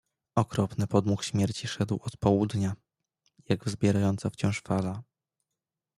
[0.35, 2.75] "Okropny podmuch śmierci szedł od południa,
[3.49, 5.03] jak wzbierająca wciąż fala."